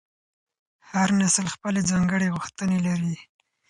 [0.91, 3.15] هر نسل خپلې ځانګړې غوښتنې لري.